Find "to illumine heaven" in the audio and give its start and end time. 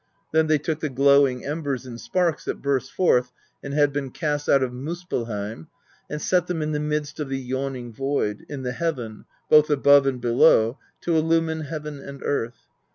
11.01-11.99